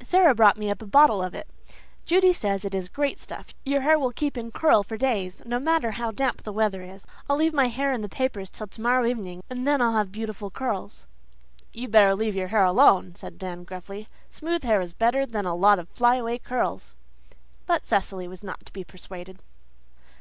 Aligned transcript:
Sara 0.00 0.32
brought 0.32 0.56
me 0.56 0.70
up 0.70 0.80
a 0.80 0.86
bottle 0.86 1.20
of 1.24 1.34
it. 1.34 1.48
Judy 2.04 2.32
says 2.32 2.64
it 2.64 2.72
is 2.72 2.88
great 2.88 3.18
stuff 3.18 3.52
your 3.64 3.80
hair 3.80 3.98
will 3.98 4.12
keep 4.12 4.38
in 4.38 4.52
curl 4.52 4.84
for 4.84 4.96
days, 4.96 5.42
no 5.44 5.58
matter 5.58 5.90
how 5.90 6.12
damp 6.12 6.44
the 6.44 6.52
weather 6.52 6.82
is. 6.82 7.04
I'll 7.28 7.34
leave 7.36 7.52
my 7.52 7.66
hair 7.66 7.92
in 7.92 8.00
the 8.00 8.08
papers 8.08 8.48
till 8.48 8.68
tomorrow 8.68 9.04
evening, 9.04 9.42
and 9.50 9.66
then 9.66 9.82
I'll 9.82 9.94
have 9.94 10.12
beautiful 10.12 10.52
curls." 10.52 11.08
"You'd 11.72 11.90
better 11.90 12.14
leave 12.14 12.36
your 12.36 12.46
hair 12.46 12.62
alone," 12.62 13.16
said 13.16 13.38
Dan 13.38 13.64
gruffly. 13.64 14.06
"Smooth 14.30 14.62
hair 14.62 14.80
is 14.80 14.92
better 14.92 15.26
than 15.26 15.46
a 15.46 15.56
lot 15.56 15.80
of 15.80 15.88
fly 15.88 16.14
away 16.14 16.38
curls." 16.38 16.94
But 17.66 17.84
Cecily 17.84 18.28
was 18.28 18.44
not 18.44 18.64
to 18.66 18.72
be 18.72 18.84
persuaded. 18.84 19.42